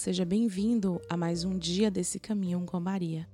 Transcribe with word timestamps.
seja 0.00 0.24
bem-vindo 0.24 0.98
a 1.10 1.14
mais 1.14 1.44
um 1.44 1.58
dia 1.58 1.90
desse 1.90 2.18
caminho 2.18 2.64
com 2.64 2.80
Maria. 2.80 3.28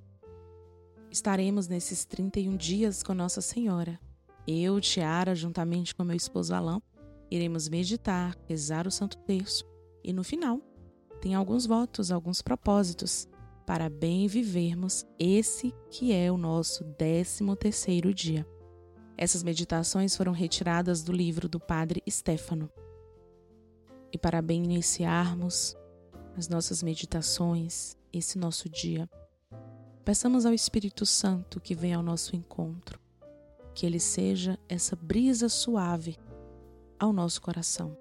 Estaremos 1.09 1.69
nesses 1.69 2.03
31 2.03 2.57
dias 2.57 3.01
com 3.01 3.13
Nossa 3.13 3.39
Senhora. 3.39 3.97
Eu, 4.45 4.81
Tiara, 4.81 5.33
juntamente 5.33 5.95
com 5.95 6.03
meu 6.03 6.17
esposo 6.17 6.53
Alain, 6.53 6.81
iremos 7.31 7.69
meditar, 7.69 8.37
rezar 8.49 8.85
o 8.85 8.91
Santo 8.91 9.17
Terço 9.19 9.63
e 10.03 10.11
no 10.11 10.25
final 10.25 10.59
tem 11.21 11.35
alguns 11.35 11.65
votos, 11.65 12.11
alguns 12.11 12.41
propósitos 12.41 13.29
para 13.65 13.89
bem 13.89 14.27
vivermos 14.27 15.07
esse 15.17 15.73
que 15.89 16.11
é 16.11 16.29
o 16.29 16.37
nosso 16.37 16.83
13 16.83 17.45
terceiro 17.55 18.13
dia. 18.13 18.45
Essas 19.17 19.41
meditações 19.41 20.17
foram 20.17 20.33
retiradas 20.33 21.01
do 21.01 21.13
livro 21.13 21.47
do 21.47 21.61
Padre 21.61 22.03
Stefano. 22.09 22.69
E 24.11 24.17
para 24.17 24.41
bem 24.41 24.65
iniciarmos 24.65 25.77
as 26.37 26.47
nossas 26.47 26.83
meditações, 26.83 27.97
esse 28.13 28.37
nosso 28.37 28.69
dia, 28.69 29.09
peçamos 30.05 30.45
ao 30.45 30.53
Espírito 30.53 31.03
Santo 31.03 31.59
que 31.59 31.73
venha 31.73 31.97
ao 31.97 32.03
nosso 32.03 32.35
encontro, 32.35 32.99
que 33.73 33.87
ele 33.87 33.99
seja 33.99 34.57
essa 34.69 34.95
brisa 34.95 35.49
suave 35.49 36.15
ao 36.99 37.11
nosso 37.11 37.41
coração. 37.41 37.97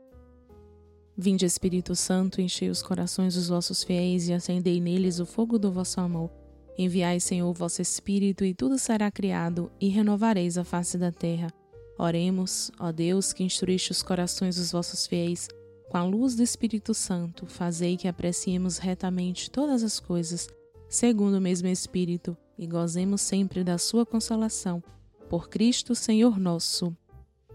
Vinde, 1.16 1.46
Espírito 1.46 1.96
Santo, 1.96 2.42
enchei 2.42 2.68
os 2.68 2.82
corações 2.82 3.34
dos 3.34 3.48
vossos 3.48 3.82
fiéis 3.82 4.28
e 4.28 4.34
acendei 4.34 4.82
neles 4.82 5.18
o 5.18 5.24
fogo 5.24 5.58
do 5.58 5.72
vosso 5.72 5.98
amor. 5.98 6.30
Enviai, 6.76 7.18
Senhor, 7.18 7.48
o 7.48 7.54
vosso 7.54 7.80
Espírito, 7.80 8.44
e 8.44 8.52
tudo 8.52 8.78
será 8.78 9.10
criado, 9.10 9.72
e 9.80 9.88
renovareis 9.88 10.58
a 10.58 10.64
face 10.64 10.98
da 10.98 11.10
terra. 11.10 11.50
Oremos, 11.98 12.70
ó 12.78 12.92
Deus, 12.92 13.32
que 13.32 13.42
instruíste 13.42 13.92
os 13.92 14.02
corações 14.02 14.56
dos 14.56 14.72
vossos 14.72 15.06
fiéis, 15.06 15.48
com 15.96 16.00
a 16.00 16.04
luz 16.04 16.36
do 16.36 16.42
Espírito 16.42 16.92
Santo, 16.92 17.46
fazei 17.46 17.96
que 17.96 18.06
apreciemos 18.06 18.76
retamente 18.76 19.50
todas 19.50 19.82
as 19.82 19.98
coisas, 19.98 20.46
segundo 20.90 21.38
o 21.38 21.40
mesmo 21.40 21.68
Espírito, 21.68 22.36
e 22.58 22.66
gozemos 22.66 23.22
sempre 23.22 23.64
da 23.64 23.78
sua 23.78 24.04
consolação. 24.04 24.84
Por 25.26 25.48
Cristo, 25.48 25.94
Senhor 25.94 26.38
nosso. 26.38 26.94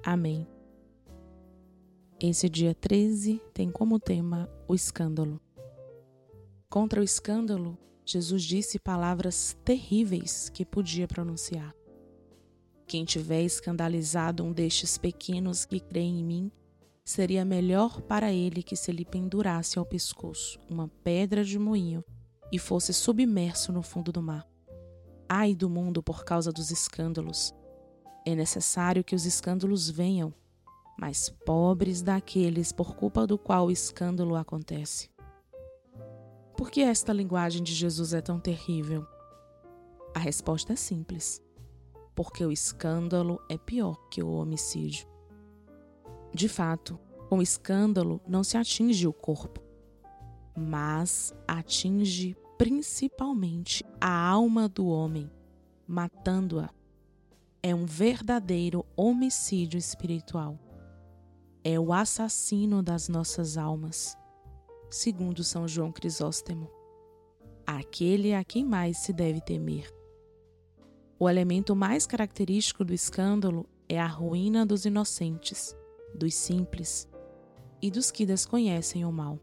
Amém. 0.04 0.48
Esse 2.20 2.50
dia 2.50 2.74
13 2.74 3.40
tem 3.54 3.70
como 3.70 4.00
tema 4.00 4.50
o 4.68 4.74
escândalo. 4.74 5.40
Contra 6.68 7.00
o 7.00 7.04
escândalo, 7.04 7.78
Jesus 8.04 8.42
disse 8.42 8.80
palavras 8.80 9.56
terríveis 9.64 10.50
que 10.50 10.66
podia 10.66 11.08
pronunciar. 11.08 11.76
Quem 12.88 13.06
tiver 13.06 13.44
escandalizado 13.44 14.44
um 14.44 14.52
destes 14.52 14.98
pequenos 14.98 15.64
que 15.64 15.80
creem 15.80 16.22
em 16.22 16.24
mim, 16.24 16.52
seria 17.12 17.44
melhor 17.44 18.02
para 18.02 18.32
ele 18.32 18.64
que 18.64 18.76
se 18.76 18.92
lhe 18.92 19.04
pendurasse 19.04 19.78
ao 19.78 19.86
pescoço 19.86 20.58
uma 20.70 20.88
pedra 21.04 21.44
de 21.44 21.60
moinho 21.60 22.04
e 22.52 22.58
fosse 22.58 22.94
submerso 22.94 23.72
no 23.72 23.82
fundo 23.82 24.12
do 24.12 24.22
mar. 24.22 24.48
Ai 25.28 25.54
do 25.54 25.70
mundo 25.70 26.02
por 26.02 26.24
causa 26.24 26.52
dos 26.52 26.72
escândalos! 26.72 27.54
É 28.26 28.34
necessário 28.36 29.04
que 29.04 29.16
os 29.16 29.26
escândalos 29.26 29.90
venham, 29.90 30.34
mas 30.98 31.30
pobres 31.46 32.02
daqueles 32.02 32.72
por 32.72 32.96
culpa 32.96 33.28
do 33.28 33.38
qual 33.38 33.68
o 33.68 33.72
escândalo 33.72 34.36
acontece. 34.36 35.10
Por 36.56 36.70
que 36.70 36.82
esta 36.82 37.12
linguagem 37.12 37.64
de 37.64 37.74
Jesus 37.74 38.14
é 38.14 38.22
tão 38.22 38.40
terrível? 38.40 39.06
A 40.14 40.20
resposta 40.20 40.74
é 40.74 40.76
simples: 40.76 41.42
porque 42.16 42.46
o 42.46 42.52
escândalo 42.52 43.42
é 43.50 43.58
pior 43.58 43.96
que 44.10 44.22
o 44.22 44.32
homicídio. 44.32 45.11
De 46.34 46.48
fato, 46.48 47.00
com 47.30 47.42
escândalo 47.42 48.22
não 48.28 48.44
se 48.44 48.58
atinge 48.58 49.08
o 49.08 49.14
corpo, 49.14 49.62
mas 50.56 51.34
atinge 51.48 52.36
principalmente 52.58 53.84
a 54.00 54.30
alma 54.30 54.70
do 54.70 54.88
homem, 54.88 55.30
matando-a. 55.88 56.70
É 57.64 57.76
um 57.76 57.86
verdadeiro 57.86 58.86
homicídio 58.96 59.78
espiritual. 59.78 60.60
É 61.64 61.80
o 61.80 61.94
assassino 61.94 62.82
das 62.82 63.08
nossas 63.08 63.56
almas 63.56 64.18
segundo 64.92 65.44
São 65.44 65.68
João 65.68 65.92
Crisóstomo. 65.92 66.70
Aquele 67.66 68.34
a 68.34 68.44
quem 68.44 68.66
mais 68.66 68.98
se 68.98 69.14
deve 69.14 69.40
temer. 69.40 69.90
O 71.18 71.30
elemento 71.30 71.76
mais 71.76 72.06
característico 72.06 72.84
do 72.84 72.94
escândalo 72.94 73.68
é 73.88 74.00
a 74.00 74.08
ruína 74.08 74.66
dos 74.66 74.86
inocentes, 74.86 75.76
dos 76.14 76.34
simples 76.36 77.10
e 77.82 77.90
dos 77.90 78.12
que 78.12 78.26
desconhecem 78.26 79.06
o 79.06 79.12
mal. 79.12 79.40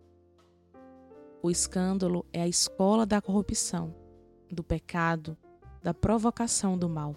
O 1.43 1.51
escândalo 1.51 2.27
é 2.33 2.43
a 2.43 2.49
escola 2.49 3.07
da 3.07 3.21
corrupção, 3.21 3.95
do 4.51 4.63
pecado, 4.63 5.37
da 5.83 5.95
provocação 5.95 6.77
do 6.77 6.89
mal. 6.89 7.15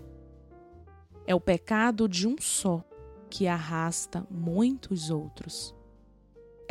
É 1.26 1.34
o 1.36 1.42
pecado 1.42 2.08
de 2.08 2.28
um 2.28 2.36
só 2.40 2.84
que 3.30 3.48
arrasta 3.48 4.26
muitos 4.30 5.10
outros 5.10 5.76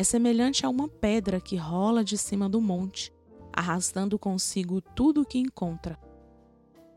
é 0.00 0.02
semelhante 0.02 0.64
a 0.64 0.68
uma 0.70 0.88
pedra 0.88 1.38
que 1.42 1.56
rola 1.56 2.02
de 2.02 2.16
cima 2.16 2.48
do 2.48 2.58
monte, 2.58 3.12
arrastando 3.52 4.18
consigo 4.18 4.80
tudo 4.80 5.20
o 5.20 5.26
que 5.26 5.38
encontra. 5.38 5.98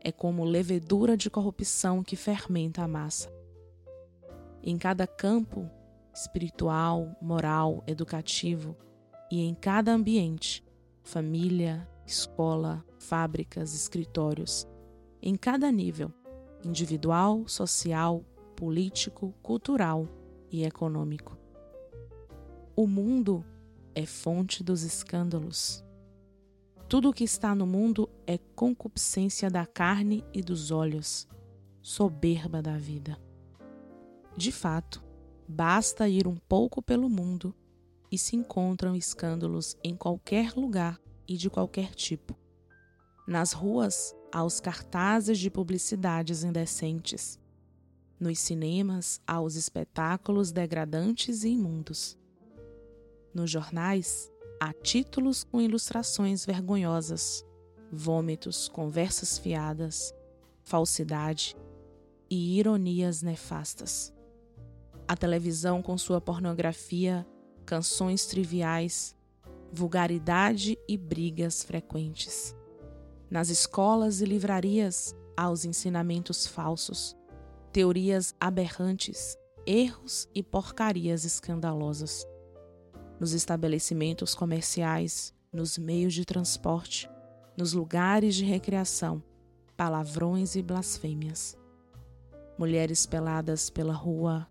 É 0.00 0.10
como 0.10 0.42
levedura 0.42 1.14
de 1.14 1.28
corrupção 1.28 2.02
que 2.02 2.16
fermenta 2.16 2.82
a 2.82 2.88
massa. 2.88 3.30
Em 4.66 4.78
cada 4.78 5.06
campo, 5.06 5.70
espiritual, 6.14 7.14
moral, 7.20 7.84
educativo, 7.86 8.74
e 9.30 9.42
em 9.42 9.54
cada 9.54 9.92
ambiente, 9.92 10.64
família, 11.02 11.86
escola, 12.06 12.82
fábricas, 12.98 13.74
escritórios, 13.74 14.66
em 15.20 15.36
cada 15.36 15.70
nível, 15.70 16.10
individual, 16.64 17.46
social, 17.46 18.24
político, 18.56 19.34
cultural 19.42 20.08
e 20.50 20.64
econômico. 20.64 21.36
O 22.74 22.86
mundo 22.86 23.44
é 23.94 24.06
fonte 24.06 24.64
dos 24.64 24.82
escândalos. 24.82 25.84
Tudo 26.88 27.10
o 27.10 27.12
que 27.12 27.24
está 27.24 27.54
no 27.54 27.66
mundo 27.66 28.08
é 28.26 28.38
concupiscência 28.56 29.50
da 29.50 29.66
carne 29.66 30.24
e 30.32 30.40
dos 30.40 30.70
olhos, 30.70 31.28
soberba 31.82 32.62
da 32.62 32.78
vida. 32.78 33.18
De 34.36 34.50
fato, 34.50 35.02
basta 35.48 36.08
ir 36.08 36.26
um 36.26 36.36
pouco 36.36 36.82
pelo 36.82 37.08
mundo 37.08 37.54
e 38.10 38.18
se 38.18 38.36
encontram 38.36 38.96
escândalos 38.96 39.76
em 39.82 39.96
qualquer 39.96 40.52
lugar 40.54 41.00
e 41.26 41.36
de 41.36 41.48
qualquer 41.48 41.94
tipo. 41.94 42.36
Nas 43.26 43.52
ruas, 43.52 44.14
há 44.32 44.44
os 44.44 44.60
cartazes 44.60 45.38
de 45.38 45.50
publicidades 45.50 46.44
indecentes. 46.44 47.38
Nos 48.18 48.38
cinemas, 48.38 49.20
há 49.26 49.40
os 49.40 49.56
espetáculos 49.56 50.52
degradantes 50.52 51.42
e 51.44 51.48
imundos. 51.48 52.18
Nos 53.32 53.50
jornais, 53.50 54.30
há 54.60 54.72
títulos 54.72 55.42
com 55.44 55.60
ilustrações 55.60 56.44
vergonhosas, 56.44 57.44
vômitos, 57.90 58.68
conversas 58.68 59.38
fiadas, 59.38 60.14
falsidade 60.62 61.56
e 62.30 62.58
ironias 62.58 63.22
nefastas. 63.22 64.13
A 65.06 65.16
televisão, 65.16 65.82
com 65.82 65.96
sua 65.98 66.20
pornografia, 66.20 67.26
canções 67.66 68.26
triviais, 68.26 69.16
vulgaridade 69.72 70.78
e 70.88 70.96
brigas 70.96 71.62
frequentes. 71.62 72.54
Nas 73.30 73.48
escolas 73.48 74.20
e 74.20 74.24
livrarias, 74.24 75.14
há 75.36 75.50
os 75.50 75.64
ensinamentos 75.64 76.46
falsos, 76.46 77.16
teorias 77.72 78.34
aberrantes, 78.40 79.36
erros 79.66 80.28
e 80.34 80.42
porcarias 80.42 81.24
escandalosas 81.24 82.26
nos 83.18 83.32
estabelecimentos 83.32 84.34
comerciais, 84.34 85.34
nos 85.52 85.78
meios 85.78 86.14
de 86.14 86.24
transporte, 86.24 87.08
nos 87.56 87.72
lugares 87.72 88.34
de 88.34 88.44
recreação, 88.44 89.22
palavrões 89.76 90.56
e 90.56 90.62
blasfêmias. 90.62 91.56
Mulheres 92.58 93.06
peladas 93.06 93.70
pela 93.70 93.94
rua, 93.94 94.46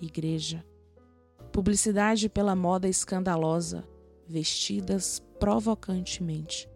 igreja. 0.00 0.64
Publicidade 1.52 2.28
pela 2.28 2.54
moda 2.54 2.88
escandalosa, 2.88 3.86
vestidas 4.26 5.20
provocantemente. 5.38 6.68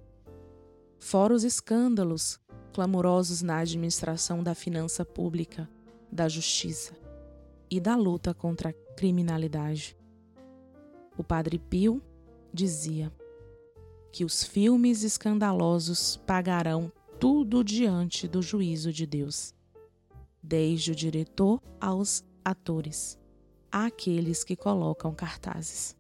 Fora 0.99 1.35
os 1.35 1.45
escândalos 1.45 2.41
clamorosos 2.73 3.43
na 3.43 3.59
administração 3.59 4.43
da 4.43 4.55
finança 4.55 5.05
pública, 5.05 5.69
da 6.11 6.29
justiça 6.29 6.95
e 7.71 7.79
da 7.79 7.95
luta 7.95 8.35
contra 8.35 8.71
a 8.71 8.73
criminalidade. 8.97 9.97
O 11.17 11.23
Padre 11.23 11.59
Pio 11.59 12.03
dizia 12.53 13.13
que 14.11 14.25
os 14.25 14.43
filmes 14.43 15.03
escandalosos 15.03 16.17
pagarão 16.27 16.91
tudo 17.21 17.63
diante 17.63 18.27
do 18.27 18.43
juízo 18.43 18.93
de 18.93 19.07
Deus, 19.07 19.55
desde 20.43 20.93
o 20.93 20.95
diretor 20.95 21.61
aos 21.81 22.25
atores, 22.45 23.19
àqueles 23.71 24.45
que 24.45 24.55
colocam 24.57 25.15
cartazes. 25.15 25.97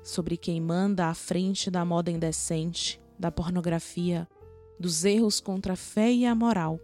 sobre 0.00 0.36
quem 0.38 0.58
manda 0.60 1.08
à 1.08 1.14
frente 1.14 1.70
da 1.70 1.84
moda 1.84 2.10
indecente, 2.10 2.98
da 3.18 3.30
pornografia, 3.30 4.26
dos 4.80 5.04
erros 5.04 5.38
contra 5.40 5.74
a 5.74 5.76
fé 5.76 6.10
e 6.10 6.24
a 6.24 6.34
moral. 6.34 6.80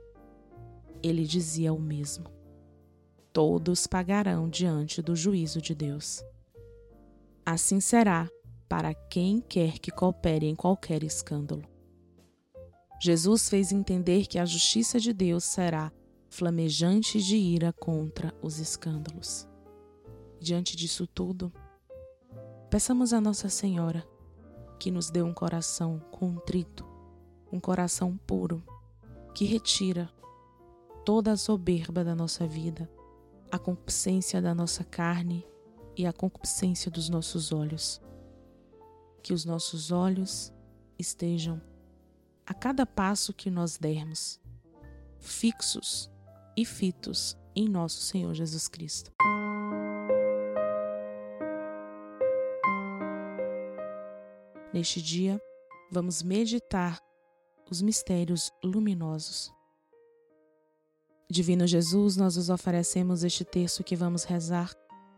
Ele 1.03 1.25
dizia 1.25 1.73
o 1.73 1.81
mesmo: 1.81 2.27
Todos 3.33 3.87
pagarão 3.87 4.49
diante 4.49 5.01
do 5.01 5.17
juízo 5.17 5.63
de 5.63 5.75
Deus. 5.75 6.23
Assim 7.47 7.81
será 7.81 8.29
para 8.69 8.93
quem 8.93 9.41
quer 9.41 9.79
que 9.79 9.91
coopere 9.91 10.47
em 10.47 10.55
qualquer 10.55 11.03
escândalo. 11.03 11.63
Jesus 13.01 13.49
fez 13.49 13.71
entender 13.71 14.27
que 14.27 14.39
a 14.39 14.45
justiça 14.45 14.99
de 14.99 15.13
Deus 15.13 15.45
será 15.45 15.93
flamejante 16.35 17.23
de 17.23 17.37
ira 17.37 17.73
contra 17.73 18.35
os 18.43 18.59
escândalos. 18.59 19.49
Diante 20.41 20.77
disso 20.77 21.07
tudo, 21.07 21.53
peçamos 22.69 23.13
a 23.13 23.21
Nossa 23.21 23.49
Senhora 23.49 24.05
que 24.77 24.91
nos 24.91 25.11
dê 25.11 25.23
um 25.23 25.33
coração 25.33 26.01
contrito, 26.11 26.85
um 27.53 27.61
coração 27.61 28.17
puro, 28.27 28.65
que 29.33 29.45
retira 29.45 30.11
toda 31.05 31.31
a 31.31 31.37
soberba 31.37 32.03
da 32.03 32.17
nossa 32.17 32.49
vida, 32.49 32.91
a 33.49 33.57
concupiscência 33.57 34.43
da 34.43 34.53
nossa 34.53 34.83
carne 34.83 35.47
e 35.97 36.05
a 36.05 36.13
concupiscência 36.13 36.91
dos 36.91 37.09
nossos 37.09 37.53
olhos. 37.53 38.03
Que 39.23 39.33
os 39.33 39.45
nossos 39.45 39.93
olhos 39.93 40.53
estejam, 40.99 41.63
a 42.45 42.53
cada 42.53 42.85
passo 42.85 43.33
que 43.33 43.49
nós 43.53 43.79
dermos, 43.79 44.41
fixos 45.21 46.13
e 46.57 46.65
fitos 46.65 47.37
em 47.55 47.69
nosso 47.69 48.01
Senhor 48.01 48.35
Jesus 48.35 48.69
Cristo. 48.69 49.13
Neste 54.73 55.01
dia, 55.01 55.41
vamos 55.91 56.23
meditar 56.23 57.01
os 57.71 57.81
mistérios 57.81 58.51
luminosos. 58.63 59.53
Divino 61.31 61.67
Jesus, 61.67 62.17
nós 62.17 62.37
os 62.37 62.51
oferecemos 62.51 63.25
este 63.25 63.45
texto 63.45 63.83
que 63.85 63.97
vamos 63.97 64.25
rezar, 64.25 64.73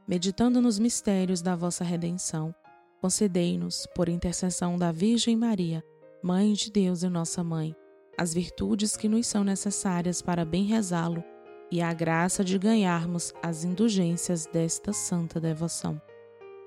meditando 0.06 0.60
nos 0.60 0.78
mistérios 0.78 1.42
da 1.42 1.56
vossa 1.56 1.82
redenção. 1.82 2.54
Concedei-nos, 3.00 3.86
por 3.94 4.08
intercessão 4.08 4.78
da 4.78 4.92
Virgem 4.92 5.36
Maria, 5.36 5.82
Mãe 6.22 6.52
de 6.52 6.70
Deus 6.70 7.02
e 7.02 7.08
nossa 7.08 7.42
Mãe, 7.42 7.74
as 8.18 8.32
virtudes 8.32 8.96
que 8.96 9.08
nos 9.08 9.26
são 9.26 9.44
necessárias 9.44 10.22
para 10.22 10.44
bem 10.44 10.64
rezá-lo 10.64 11.22
e 11.70 11.82
a 11.82 11.92
graça 11.92 12.44
de 12.44 12.58
ganharmos 12.58 13.32
as 13.42 13.64
indulgências 13.64 14.46
desta 14.46 14.92
santa 14.92 15.40
devoção. 15.40 16.00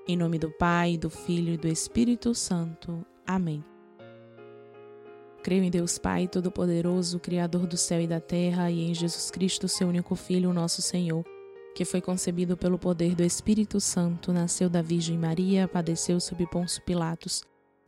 Em 0.06 0.16
nome 0.16 0.38
do 0.38 0.50
Pai, 0.50 0.96
do 0.96 1.10
Filho 1.10 1.54
e 1.54 1.56
do 1.56 1.68
Espírito 1.68 2.34
Santo. 2.34 3.04
Amém. 3.26 3.64
Creio 5.42 5.64
em 5.64 5.70
Deus 5.70 5.98
Pai 5.98 6.28
Todo-Poderoso, 6.28 7.18
Criador 7.18 7.66
do 7.66 7.76
céu 7.76 8.00
e 8.00 8.06
da 8.06 8.20
terra, 8.20 8.70
e 8.70 8.90
em 8.90 8.94
Jesus 8.94 9.30
Cristo, 9.30 9.68
seu 9.68 9.88
único 9.88 10.14
Filho, 10.14 10.52
nosso 10.52 10.82
Senhor, 10.82 11.24
que 11.74 11.84
foi 11.84 12.00
concebido 12.00 12.56
pelo 12.56 12.78
poder 12.78 13.14
do 13.14 13.22
Espírito 13.22 13.80
Santo, 13.80 14.32
nasceu 14.32 14.68
da 14.68 14.82
Virgem 14.82 15.16
Maria, 15.16 15.66
padeceu 15.66 16.20
sob 16.20 16.46
Pôncio 16.46 16.82
Pilatos, 16.82 17.42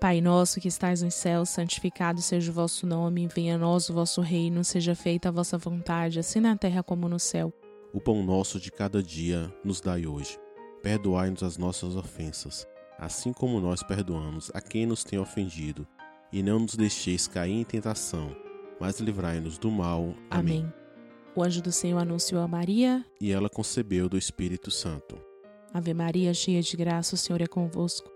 Pai 0.00 0.20
nosso 0.20 0.60
que 0.60 0.68
estais 0.68 1.00
nos 1.00 1.14
céus, 1.14 1.48
santificado 1.48 2.20
seja 2.20 2.50
o 2.50 2.54
vosso 2.54 2.86
nome, 2.86 3.28
venha 3.28 3.54
a 3.54 3.58
nós 3.58 3.88
o 3.88 3.94
vosso 3.94 4.20
reino, 4.20 4.62
seja 4.62 4.94
feita 4.94 5.30
a 5.30 5.32
vossa 5.32 5.56
vontade, 5.56 6.18
assim 6.18 6.38
na 6.38 6.54
terra 6.54 6.82
como 6.82 7.08
no 7.08 7.18
céu. 7.18 7.52
O 7.94 8.00
pão 8.00 8.22
nosso 8.22 8.60
de 8.60 8.70
cada 8.70 9.02
dia 9.02 9.50
nos 9.64 9.80
dai 9.80 10.06
hoje. 10.06 10.38
Perdoai-nos 10.82 11.42
as 11.42 11.56
nossas 11.56 11.96
ofensas, 11.96 12.66
assim 12.98 13.32
como 13.32 13.58
nós 13.58 13.82
perdoamos 13.82 14.50
a 14.52 14.60
quem 14.60 14.84
nos 14.84 15.02
tem 15.02 15.18
ofendido 15.18 15.86
e 16.30 16.42
não 16.42 16.58
nos 16.58 16.74
deixeis 16.74 17.26
cair 17.26 17.54
em 17.54 17.64
tentação, 17.64 18.36
mas 18.78 19.00
livrai-nos 19.00 19.56
do 19.56 19.70
mal. 19.70 20.14
Amém. 20.30 20.60
Amém. 20.60 20.72
O 21.34 21.42
anjo 21.42 21.62
do 21.62 21.72
Senhor 21.72 21.98
anunciou 21.98 22.42
a 22.42 22.48
Maria, 22.48 23.04
e 23.20 23.32
ela 23.32 23.48
concebeu 23.48 24.08
do 24.08 24.18
Espírito 24.18 24.70
Santo. 24.70 25.18
Ave 25.72 25.92
Maria, 25.92 26.32
cheia 26.32 26.62
de 26.62 26.76
graça, 26.76 27.14
o 27.14 27.18
Senhor 27.18 27.40
é 27.40 27.46
convosco. 27.46 28.15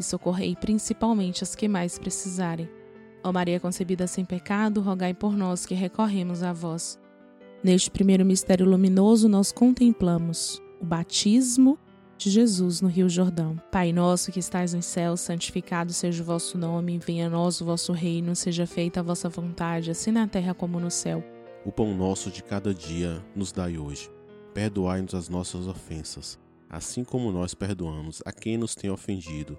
e 0.00 0.02
socorrei 0.02 0.56
principalmente 0.56 1.44
as 1.44 1.54
que 1.54 1.68
mais 1.68 1.98
precisarem. 1.98 2.68
Ó 3.22 3.30
Maria 3.32 3.60
concebida 3.60 4.06
sem 4.06 4.24
pecado, 4.24 4.80
rogai 4.80 5.14
por 5.14 5.36
nós 5.36 5.66
que 5.66 5.74
recorremos 5.74 6.42
a 6.42 6.52
vós. 6.52 6.98
Neste 7.62 7.90
primeiro 7.90 8.24
mistério 8.24 8.66
luminoso, 8.66 9.28
nós 9.28 9.52
contemplamos 9.52 10.60
o 10.80 10.84
batismo 10.84 11.78
de 12.16 12.30
Jesus 12.30 12.80
no 12.80 12.88
Rio 12.88 13.08
Jordão. 13.08 13.60
Pai 13.70 13.92
nosso 13.92 14.32
que 14.32 14.40
estais 14.40 14.72
nos 14.72 14.86
céus, 14.86 15.20
santificado 15.20 15.92
seja 15.92 16.22
o 16.22 16.26
vosso 16.26 16.56
nome, 16.56 16.98
venha 16.98 17.26
a 17.26 17.30
nós 17.30 17.60
o 17.60 17.64
vosso 17.66 17.92
reino, 17.92 18.34
seja 18.34 18.66
feita 18.66 19.00
a 19.00 19.02
vossa 19.02 19.28
vontade, 19.28 19.90
assim 19.90 20.10
na 20.10 20.26
terra 20.26 20.54
como 20.54 20.80
no 20.80 20.90
céu. 20.90 21.22
O 21.64 21.70
pão 21.70 21.94
nosso 21.94 22.30
de 22.30 22.42
cada 22.42 22.72
dia 22.74 23.22
nos 23.36 23.52
dai 23.52 23.76
hoje. 23.76 24.10
Perdoai-nos 24.54 25.14
as 25.14 25.28
nossas 25.28 25.66
ofensas, 25.66 26.38
assim 26.68 27.04
como 27.04 27.30
nós 27.30 27.54
perdoamos 27.54 28.22
a 28.24 28.32
quem 28.32 28.56
nos 28.56 28.74
tem 28.74 28.90
ofendido, 28.90 29.58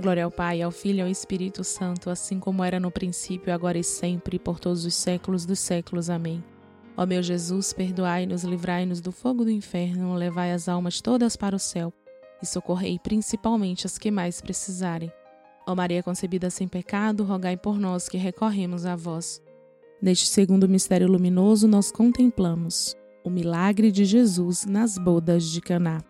Glória 0.00 0.24
ao 0.24 0.30
Pai, 0.30 0.62
ao 0.62 0.70
Filho 0.70 0.98
e 0.98 1.02
ao 1.02 1.08
Espírito 1.08 1.62
Santo, 1.62 2.08
assim 2.08 2.40
como 2.40 2.64
era 2.64 2.80
no 2.80 2.90
princípio, 2.90 3.52
agora 3.52 3.78
e 3.78 3.84
sempre, 3.84 4.38
por 4.38 4.58
todos 4.58 4.86
os 4.86 4.94
séculos 4.94 5.44
dos 5.44 5.58
séculos. 5.58 6.08
Amém. 6.08 6.42
Ó 6.96 7.04
meu 7.04 7.22
Jesus, 7.22 7.72
perdoai-nos, 7.72 8.42
livrai-nos 8.42 9.00
do 9.00 9.12
fogo 9.12 9.44
do 9.44 9.50
inferno, 9.50 10.14
levai 10.14 10.52
as 10.52 10.68
almas 10.68 11.00
todas 11.00 11.36
para 11.36 11.54
o 11.54 11.58
céu 11.58 11.92
e 12.42 12.46
socorrei 12.46 12.98
principalmente 12.98 13.86
as 13.86 13.98
que 13.98 14.10
mais 14.10 14.40
precisarem. 14.40 15.12
Ó 15.66 15.74
Maria 15.74 16.02
concebida 16.02 16.48
sem 16.48 16.66
pecado, 16.66 17.22
rogai 17.22 17.56
por 17.56 17.78
nós 17.78 18.08
que 18.08 18.16
recorremos 18.16 18.86
a 18.86 18.96
vós. 18.96 19.42
Neste 20.00 20.26
segundo 20.26 20.68
mistério 20.68 21.08
luminoso, 21.08 21.68
nós 21.68 21.92
contemplamos 21.92 22.96
o 23.22 23.28
milagre 23.28 23.92
de 23.92 24.06
Jesus 24.06 24.64
nas 24.64 24.96
bodas 24.96 25.44
de 25.44 25.60
Caná. 25.60 26.09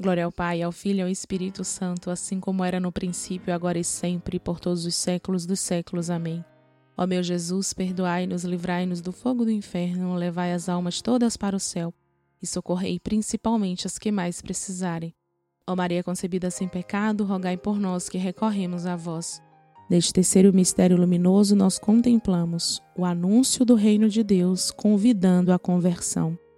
Glória 0.00 0.24
ao 0.24 0.30
Pai, 0.30 0.62
ao 0.62 0.70
Filho 0.70 1.00
e 1.00 1.02
ao 1.02 1.08
Espírito 1.08 1.64
Santo, 1.64 2.08
assim 2.08 2.38
como 2.38 2.62
era 2.62 2.78
no 2.78 2.92
princípio, 2.92 3.52
agora 3.52 3.80
e 3.80 3.84
sempre, 3.84 4.38
por 4.38 4.60
todos 4.60 4.86
os 4.86 4.94
séculos 4.94 5.44
dos 5.44 5.58
séculos. 5.58 6.08
Amém. 6.08 6.44
Ó 6.96 7.04
meu 7.04 7.20
Jesus, 7.20 7.72
perdoai-nos, 7.72 8.44
livrai-nos 8.44 9.00
do 9.00 9.10
fogo 9.10 9.44
do 9.44 9.50
inferno, 9.50 10.14
levai 10.14 10.52
as 10.52 10.68
almas 10.68 11.02
todas 11.02 11.36
para 11.36 11.56
o 11.56 11.60
céu 11.60 11.92
e 12.40 12.46
socorrei 12.46 13.00
principalmente 13.00 13.88
as 13.88 13.98
que 13.98 14.12
mais 14.12 14.40
precisarem. 14.40 15.12
Ó 15.66 15.74
Maria 15.74 16.04
concebida 16.04 16.48
sem 16.48 16.68
pecado, 16.68 17.24
rogai 17.24 17.56
por 17.56 17.80
nós 17.80 18.08
que 18.08 18.18
recorremos 18.18 18.86
a 18.86 18.94
vós. 18.94 19.42
Neste 19.90 20.12
terceiro 20.12 20.54
mistério 20.54 20.96
luminoso, 20.96 21.56
nós 21.56 21.76
contemplamos 21.76 22.80
o 22.96 23.04
anúncio 23.04 23.64
do 23.64 23.74
reino 23.74 24.08
de 24.08 24.22
Deus, 24.22 24.70
convidando 24.70 25.52
à 25.52 25.58
conversão. 25.58 26.38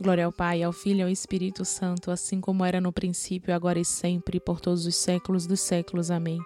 Glória 0.00 0.26
ao 0.26 0.32
Pai, 0.32 0.62
ao 0.62 0.72
Filho 0.72 1.00
e 1.00 1.02
ao 1.02 1.08
Espírito 1.08 1.64
Santo, 1.64 2.12
assim 2.12 2.40
como 2.40 2.64
era 2.64 2.80
no 2.80 2.92
princípio, 2.92 3.52
agora 3.52 3.80
e 3.80 3.84
sempre, 3.84 4.38
por 4.38 4.60
todos 4.60 4.86
os 4.86 4.94
séculos 4.94 5.44
dos 5.44 5.60
séculos. 5.60 6.08
Amém. 6.08 6.38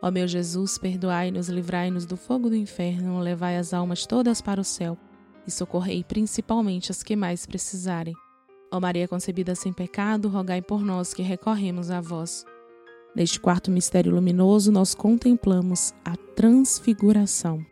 Ó 0.00 0.08
meu 0.10 0.28
Jesus, 0.28 0.78
perdoai-nos, 0.78 1.48
livrai-nos 1.48 2.06
do 2.06 2.16
fogo 2.16 2.48
do 2.48 2.54
inferno, 2.54 3.18
levai 3.18 3.56
as 3.56 3.74
almas 3.74 4.06
todas 4.06 4.40
para 4.40 4.60
o 4.60 4.64
céu 4.64 4.96
e 5.44 5.50
socorrei 5.50 6.04
principalmente 6.04 6.92
as 6.92 7.02
que 7.02 7.16
mais 7.16 7.44
precisarem. 7.44 8.14
Ó 8.70 8.78
Maria 8.78 9.08
concebida 9.08 9.54
sem 9.56 9.72
pecado, 9.72 10.28
rogai 10.28 10.62
por 10.62 10.82
nós 10.82 11.12
que 11.12 11.22
recorremos 11.22 11.90
a 11.90 12.00
vós. 12.00 12.44
Neste 13.16 13.38
quarto 13.38 13.70
mistério 13.70 14.14
luminoso, 14.14 14.70
nós 14.70 14.94
contemplamos 14.94 15.92
a 16.04 16.16
transfiguração. 16.16 17.71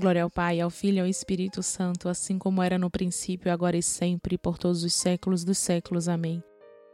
Glória 0.00 0.22
ao 0.22 0.30
Pai, 0.30 0.60
ao 0.62 0.70
Filho 0.70 0.96
e 0.96 1.00
ao 1.00 1.06
Espírito 1.06 1.62
Santo, 1.62 2.08
assim 2.08 2.38
como 2.38 2.62
era 2.62 2.78
no 2.78 2.90
princípio, 2.90 3.52
agora 3.52 3.76
e 3.76 3.82
sempre, 3.82 4.38
por 4.38 4.56
todos 4.56 4.82
os 4.82 4.94
séculos 4.94 5.44
dos 5.44 5.58
séculos. 5.58 6.08
Amém. 6.08 6.42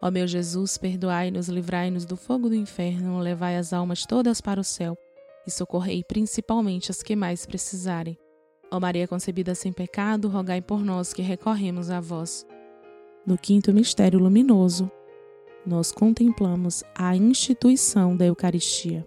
Ó 0.03 0.11
meu 0.11 0.27
Jesus, 0.27 0.77
perdoai-nos, 0.77 1.49
livrai-nos 1.49 2.05
do 2.05 2.16
fogo 2.16 2.49
do 2.49 2.55
inferno, 2.55 3.21
levai 3.21 3.57
as 3.57 3.73
almas 3.73 4.05
todas 4.05 4.40
para 4.40 4.61
o 4.61 4.64
céu 4.64 4.99
e 5.47 5.51
socorrei 5.53 6.03
principalmente 6.03 6.90
as 6.90 7.01
que 7.01 7.14
mais 7.14 7.47
precisarem. 7.47 8.19
Ó 8.73 8.81
Maria 8.81 9.07
concebida 9.07 9.55
sem 9.55 9.73
pecado, 9.73 10.29
rogai 10.29 10.61
por 10.61 10.85
nós 10.85 11.12
que 11.12 11.23
recorremos 11.23 11.90
a 11.90 12.01
vós. 12.01 12.45
No 13.25 13.38
quinto 13.38 13.73
mistério 13.73 14.19
luminoso, 14.19 14.90
nós 15.64 15.92
contemplamos 15.92 16.83
a 16.92 17.16
instituição 17.16 18.16
da 18.16 18.27
Eucaristia. 18.27 19.07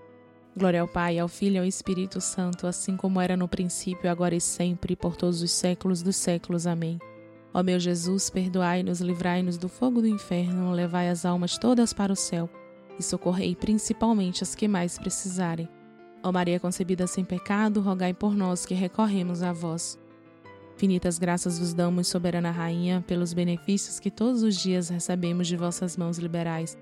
Glória 0.55 0.81
ao 0.81 0.87
Pai, 0.87 1.17
ao 1.17 1.29
Filho 1.29 1.55
e 1.55 1.59
ao 1.59 1.65
Espírito 1.65 2.19
Santo, 2.19 2.67
assim 2.67 2.97
como 2.97 3.21
era 3.21 3.37
no 3.37 3.47
princípio, 3.47 4.11
agora 4.11 4.35
e 4.35 4.41
sempre, 4.41 4.97
por 4.97 5.15
todos 5.15 5.41
os 5.41 5.51
séculos 5.51 6.01
dos 6.01 6.17
séculos. 6.17 6.67
Amém. 6.67 6.99
Ó 7.53 7.63
meu 7.63 7.79
Jesus, 7.79 8.29
perdoai-nos, 8.29 8.99
livrai-nos 8.99 9.57
do 9.57 9.69
fogo 9.69 10.01
do 10.01 10.07
inferno, 10.07 10.71
levai 10.71 11.09
as 11.09 11.25
almas 11.25 11.57
todas 11.57 11.93
para 11.93 12.11
o 12.11 12.15
céu 12.15 12.49
e 12.99 13.03
socorrei 13.03 13.55
principalmente 13.55 14.43
as 14.43 14.53
que 14.53 14.67
mais 14.67 14.97
precisarem. 14.97 15.69
Ó 16.21 16.31
Maria 16.31 16.59
concebida 16.59 17.07
sem 17.07 17.23
pecado, 17.23 17.81
rogai 17.81 18.13
por 18.13 18.35
nós 18.35 18.65
que 18.65 18.73
recorremos 18.73 19.41
a 19.41 19.53
vós. 19.53 19.97
Infinitas 20.75 21.17
graças 21.17 21.59
vos 21.59 21.73
damos, 21.73 22.07
soberana 22.07 22.51
Rainha, 22.51 23.03
pelos 23.07 23.33
benefícios 23.33 23.99
que 23.99 24.11
todos 24.11 24.43
os 24.43 24.55
dias 24.55 24.89
recebemos 24.89 25.47
de 25.47 25.55
vossas 25.55 25.95
mãos 25.95 26.17
liberais. 26.17 26.77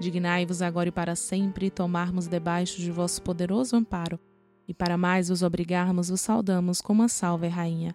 Dignai-vos 0.00 0.60
agora 0.60 0.88
e 0.88 0.92
para 0.92 1.14
sempre 1.14 1.70
tomarmos 1.70 2.26
debaixo 2.26 2.80
de 2.80 2.90
vosso 2.90 3.22
poderoso 3.22 3.76
amparo, 3.76 4.18
e 4.66 4.74
para 4.74 4.96
mais 4.96 5.28
vos 5.28 5.42
obrigarmos, 5.42 6.08
vos 6.08 6.20
saudamos 6.20 6.80
como 6.80 7.02
a 7.02 7.08
salve, 7.08 7.46
Rainha. 7.48 7.94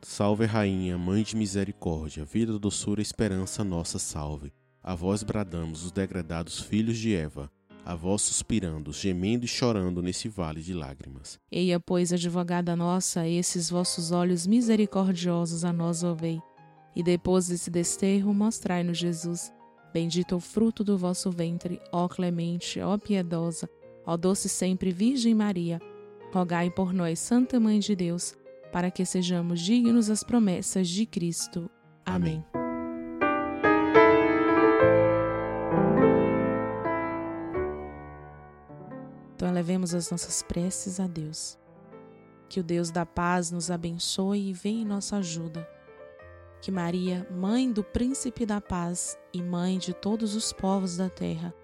Salve, 0.00 0.46
Rainha, 0.46 0.96
Mãe 0.96 1.22
de 1.22 1.36
Misericórdia, 1.36 2.24
vida, 2.24 2.58
doçura, 2.58 3.02
esperança, 3.02 3.64
nossa 3.64 3.98
salve. 3.98 4.52
A 4.82 4.94
vós 4.94 5.22
bradamos 5.22 5.84
os 5.84 5.90
degradados 5.90 6.60
filhos 6.60 6.96
de 6.96 7.14
Eva, 7.14 7.50
a 7.84 7.94
vós 7.94 8.22
suspirando, 8.22 8.92
gemendo 8.92 9.44
e 9.44 9.48
chorando 9.48 10.00
nesse 10.00 10.28
vale 10.28 10.62
de 10.62 10.72
lágrimas. 10.72 11.38
Eia, 11.50 11.80
pois, 11.80 12.12
advogada 12.12 12.76
nossa, 12.76 13.26
esses 13.26 13.68
vossos 13.68 14.12
olhos 14.12 14.46
misericordiosos 14.46 15.64
a 15.64 15.72
nós 15.72 16.02
ouvei, 16.02 16.40
e 16.94 17.02
depois 17.02 17.48
desse 17.48 17.70
desterro 17.70 18.32
mostrai-nos 18.32 18.96
Jesus 18.96 19.52
Bendito 19.92 20.36
o 20.36 20.40
fruto 20.40 20.84
do 20.84 20.98
vosso 20.98 21.30
ventre, 21.30 21.80
ó 21.90 22.08
clemente, 22.08 22.80
ó 22.80 22.98
piedosa, 22.98 23.68
ó 24.04 24.16
doce 24.16 24.48
sempre 24.48 24.90
Virgem 24.90 25.34
Maria. 25.34 25.80
rogai 26.32 26.70
por 26.70 26.92
nós, 26.92 27.18
Santa 27.18 27.58
Mãe 27.58 27.78
de 27.78 27.96
Deus, 27.96 28.34
para 28.70 28.90
que 28.90 29.04
sejamos 29.04 29.60
dignos 29.60 30.08
das 30.08 30.22
promessas 30.22 30.86
de 30.88 31.06
Cristo. 31.06 31.70
Amém. 32.04 32.44
Então, 39.34 39.48
elevemos 39.48 39.94
as 39.94 40.10
nossas 40.10 40.42
preces 40.42 41.00
a 41.00 41.06
Deus. 41.06 41.58
Que 42.48 42.60
o 42.60 42.62
Deus 42.62 42.90
da 42.90 43.06
paz 43.06 43.50
nos 43.50 43.70
abençoe 43.70 44.50
e 44.50 44.52
venha 44.52 44.82
em 44.82 44.84
nossa 44.84 45.16
ajuda. 45.16 45.66
Que 46.60 46.70
Maria, 46.70 47.26
mãe 47.30 47.70
do 47.70 47.84
príncipe 47.84 48.44
da 48.44 48.60
paz 48.60 49.18
e 49.32 49.42
mãe 49.42 49.78
de 49.78 49.94
todos 49.94 50.34
os 50.34 50.52
povos 50.52 50.96
da 50.96 51.08
terra, 51.08 51.54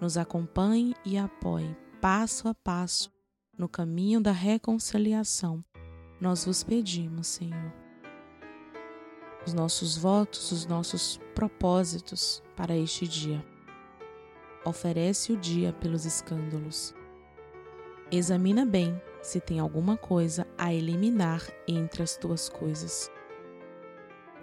nos 0.00 0.16
acompanhe 0.16 0.94
e 1.04 1.18
apoie 1.18 1.76
passo 2.00 2.48
a 2.48 2.54
passo 2.54 3.10
no 3.56 3.68
caminho 3.68 4.20
da 4.20 4.32
reconciliação, 4.32 5.64
nós 6.20 6.44
vos 6.44 6.62
pedimos, 6.62 7.28
Senhor. 7.28 7.72
Os 9.46 9.52
nossos 9.52 9.96
votos, 9.96 10.50
os 10.52 10.66
nossos 10.66 11.20
propósitos 11.34 12.42
para 12.56 12.76
este 12.76 13.06
dia. 13.06 13.44
Oferece 14.64 15.32
o 15.32 15.36
dia 15.36 15.72
pelos 15.72 16.04
escândalos. 16.04 16.94
Examina 18.10 18.64
bem 18.64 19.00
se 19.22 19.40
tem 19.40 19.58
alguma 19.58 19.96
coisa 19.96 20.46
a 20.58 20.72
eliminar 20.72 21.42
entre 21.68 22.02
as 22.02 22.16
tuas 22.16 22.48
coisas. 22.48 23.10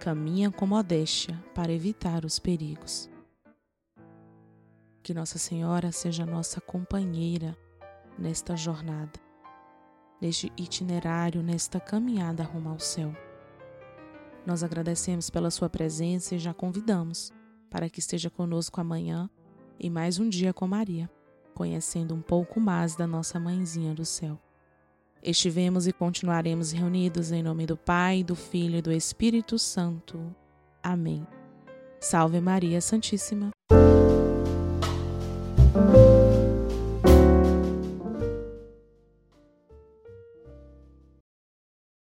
Caminha 0.01 0.49
com 0.49 0.65
modéstia 0.65 1.39
para 1.53 1.71
evitar 1.71 2.25
os 2.25 2.39
perigos. 2.39 3.07
Que 5.03 5.13
Nossa 5.13 5.37
Senhora 5.37 5.91
seja 5.91 6.25
nossa 6.25 6.59
companheira 6.59 7.55
nesta 8.17 8.55
jornada, 8.57 9.19
neste 10.19 10.51
itinerário, 10.57 11.43
nesta 11.43 11.79
caminhada 11.79 12.41
rumo 12.41 12.69
ao 12.69 12.79
céu. 12.79 13.15
Nós 14.43 14.63
agradecemos 14.63 15.29
pela 15.29 15.51
Sua 15.51 15.69
presença 15.69 16.33
e 16.33 16.39
já 16.39 16.51
convidamos 16.51 17.31
para 17.69 17.87
que 17.87 17.99
esteja 17.99 18.31
conosco 18.31 18.81
amanhã 18.81 19.29
em 19.79 19.91
mais 19.91 20.17
um 20.17 20.27
dia 20.27 20.51
com 20.51 20.65
Maria, 20.65 21.07
conhecendo 21.53 22.15
um 22.15 22.23
pouco 22.23 22.59
mais 22.59 22.95
da 22.95 23.05
nossa 23.05 23.39
Mãezinha 23.39 23.93
do 23.93 24.03
céu. 24.03 24.41
Estivemos 25.23 25.85
e 25.87 25.93
continuaremos 25.93 26.71
reunidos 26.71 27.31
em 27.31 27.43
nome 27.43 27.65
do 27.65 27.77
Pai, 27.77 28.23
do 28.23 28.35
Filho 28.35 28.77
e 28.77 28.81
do 28.81 28.91
Espírito 28.91 29.59
Santo. 29.59 30.35
Amém. 30.81 31.25
Salve 31.99 32.41
Maria 32.41 32.81
Santíssima. 32.81 33.51